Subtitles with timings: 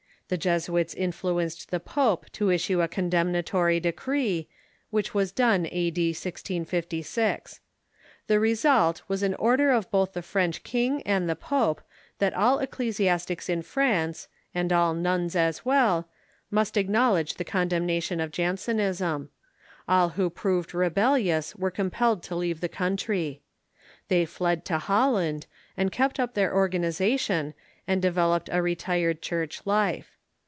[0.31, 4.47] The Jesuits influenced the pope to issue a condem natory decree,
[4.89, 7.59] which was done a.d, 1656.
[8.27, 11.81] The result was an order of both the French king and the pope
[12.19, 16.07] that all ecclesi astics in France, and all nuns as well,
[16.49, 19.27] must acknowledge the condemnation of Jansenism.
[19.85, 23.41] All who proved rebellious were compelled to leave the country.
[24.07, 25.45] They fled to Holland,
[25.75, 27.53] and kept up their organization,
[27.85, 30.15] and developed a retired church life.